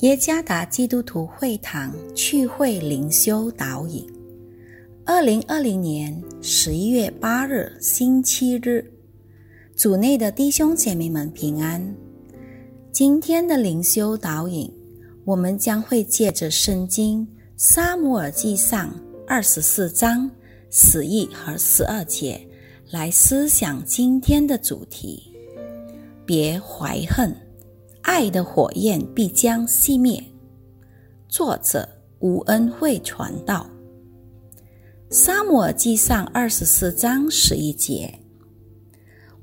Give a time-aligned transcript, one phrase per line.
[0.00, 4.02] 耶加达基督徒会堂聚会灵修导引，
[5.04, 8.90] 二零二零年十一月八日星期日，
[9.76, 11.94] 主内的弟兄姐妹们平安。
[12.90, 14.72] 今天的灵修导引，
[15.26, 20.30] 我们将会借着圣经撒母耳记上二十四章
[20.70, 22.40] 十一和十二节
[22.90, 25.30] 来思想今天的主题：
[26.24, 27.36] 别怀恨。
[28.12, 30.20] 爱的火焰必将熄灭。
[31.28, 33.64] 作者吴恩惠传道。
[35.10, 38.12] 沙漠记上二十四章十一节：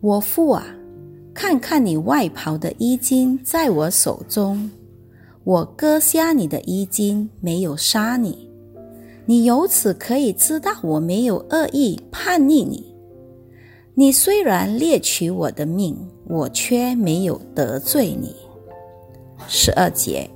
[0.02, 0.66] 我父啊，
[1.34, 4.70] 看看你外袍的衣襟在我手中，
[5.46, 8.50] 我割下你的衣襟，没有杀你。
[9.26, 12.94] 你由此可以知道我没有恶意叛逆你。
[13.96, 18.36] 你虽然猎取我的命，我却没有得罪你。
[19.48, 20.30] 十二节，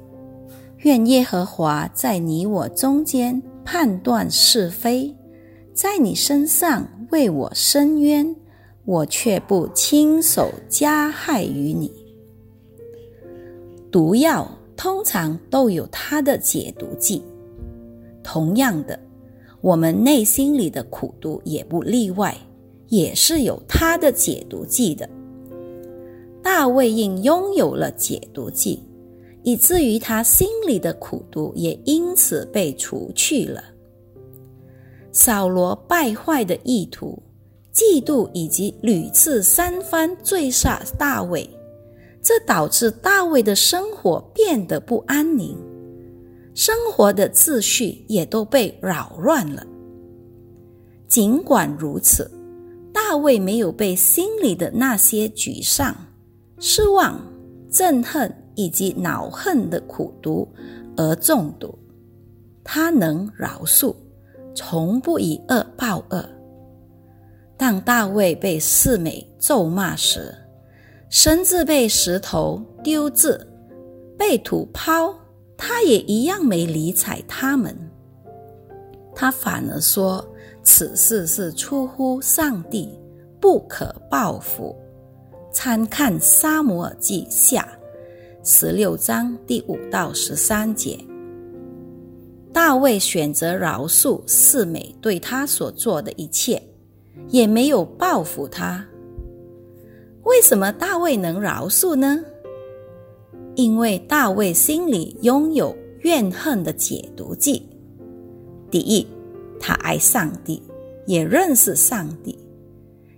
[0.79, 5.15] 愿耶和华在你我中间判断是非，
[5.73, 8.35] 在你身上为我伸冤，
[8.85, 11.91] 我却不亲手加害于你。
[13.91, 17.21] 毒药通常都有它的解毒剂，
[18.23, 18.97] 同样的，
[19.59, 22.35] 我们内心里的苦毒也不例外，
[22.87, 25.09] 也是有它的解毒剂的。
[26.41, 28.81] 大卫应拥有了解毒剂。
[29.43, 33.63] 以至于他心里的苦毒也因此被除去了。
[35.11, 37.21] 扫罗败坏的意图、
[37.73, 41.49] 嫉妒以及屡次三番追杀大卫，
[42.21, 45.57] 这导致大卫的生活变得不安宁，
[46.53, 49.65] 生活的秩序也都被扰乱了。
[51.07, 52.31] 尽管如此，
[52.93, 55.93] 大卫没有被心里的那些沮丧、
[56.57, 57.19] 失望、
[57.69, 58.33] 憎恨。
[58.55, 60.47] 以及恼恨的苦毒
[60.95, 61.77] 而中毒，
[62.63, 63.95] 他能饶恕，
[64.53, 66.23] 从不以恶报恶。
[67.57, 70.33] 当大卫被四美咒骂时，
[71.09, 73.39] 甚至被石头丢掷、
[74.17, 75.13] 被土抛，
[75.55, 77.75] 他也一样没理睬他们。
[79.13, 80.25] 他反而说
[80.63, 82.97] ：“此事是出乎上帝，
[83.39, 84.75] 不可报复。”
[85.53, 87.61] 参看《沙摩尔记下》。
[88.43, 90.97] 十六章第五到十三节，
[92.51, 96.59] 大卫选择饶恕四美对他所做的一切，
[97.27, 98.83] 也没有报复他。
[100.23, 102.19] 为什么大卫能饶恕呢？
[103.53, 107.69] 因为大卫心里拥有怨恨的解毒剂。
[108.71, 109.05] 第一，
[109.59, 110.63] 他爱上帝，
[111.05, 112.35] 也认识上帝。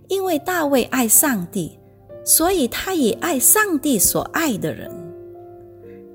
[0.08, 1.78] 因为大卫爱上帝，
[2.26, 4.90] 所以他也爱上帝所爱的人。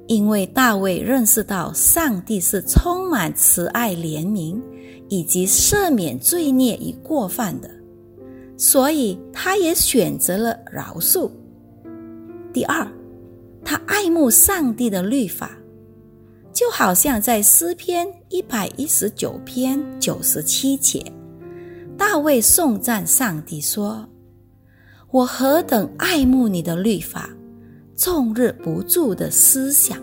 [0.09, 4.59] 因为大卫认识到上帝是充满慈爱、怜悯
[5.07, 7.69] 以及赦免罪孽与过犯的，
[8.57, 11.29] 所以他也选择了饶恕。
[12.51, 12.91] 第二，
[13.63, 15.55] 他爱慕上帝的律法，
[16.51, 21.05] 就好像在诗篇一百一十九篇九十七节，
[21.95, 24.09] 大卫颂赞上帝说
[25.11, 27.29] ：“我何等爱慕你的律法！”
[27.99, 30.01] 终日不住的思想，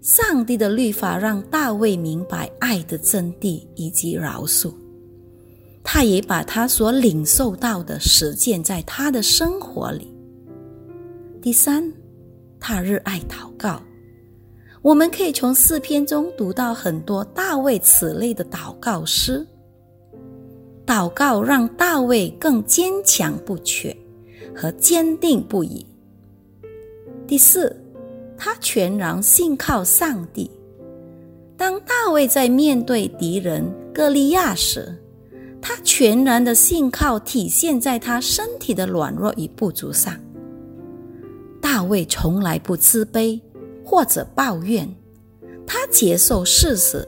[0.00, 4.72] 上帝的律法让大卫明白爱的真谛以及饶恕，
[5.84, 10.10] 他也把他所领受到的实践在他的生活里。
[11.42, 11.92] 第三，
[12.58, 13.82] 他热爱祷告，
[14.80, 19.46] 我们可以从诗篇中读到很多大卫此类的祷告诗。
[20.86, 23.94] 祷告让大卫更坚强不屈
[24.56, 25.84] 和坚定不移。
[27.28, 27.76] 第四，
[28.38, 30.50] 他全然信靠上帝。
[31.58, 34.96] 当大卫在面对敌人歌利亚时，
[35.60, 40.18] 他全然的信靠体现在他身体的软弱与不足上。
[41.60, 43.38] 大卫从来不自卑
[43.84, 44.88] 或者抱怨，
[45.66, 47.06] 他接受事实，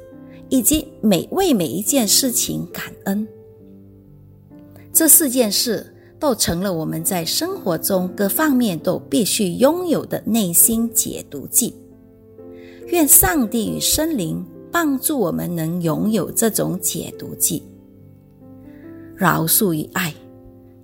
[0.50, 3.26] 以及每为每一件事情感恩。
[4.92, 5.94] 这四件事。
[6.20, 11.74] 都成了我们在生活中各方面都必须拥有的内心解毒剂。
[12.88, 17.62] 愿上帝与生灵帮助我们能拥有这种解毒剂。
[19.16, 20.14] 饶恕与爱，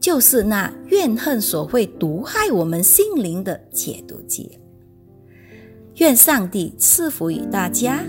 [0.01, 4.59] 就是那怨恨所会毒害我们心灵的解毒剂。
[5.97, 8.03] 愿上帝赐福于大家。